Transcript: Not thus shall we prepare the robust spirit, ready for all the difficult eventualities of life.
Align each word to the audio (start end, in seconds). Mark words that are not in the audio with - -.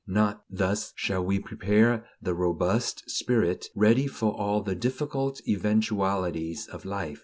Not 0.07 0.41
thus 0.49 0.93
shall 0.95 1.23
we 1.23 1.37
prepare 1.37 2.07
the 2.19 2.33
robust 2.33 3.07
spirit, 3.07 3.67
ready 3.75 4.07
for 4.07 4.31
all 4.33 4.63
the 4.63 4.73
difficult 4.73 5.39
eventualities 5.47 6.65
of 6.65 6.85
life. 6.85 7.19